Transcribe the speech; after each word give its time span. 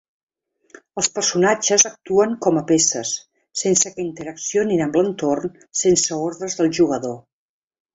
Els 1.01 1.09
personatges 1.17 1.85
actuen 1.89 2.33
com 2.47 2.57
a 2.61 2.65
peces, 2.73 3.13
sense 3.65 3.95
que 3.95 4.09
interaccionin 4.09 4.85
amb 4.89 5.01
l'entorn 5.01 5.57
sense 5.87 6.23
ordres 6.31 6.63
del 6.65 6.77
jugador. 6.83 7.21